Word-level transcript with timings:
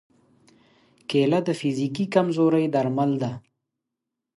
کېله 1.09 1.39
د 1.47 1.49
فزیکي 1.59 2.05
کمزورۍ 2.13 2.65
درمل 2.73 3.11
ده. 3.21 3.31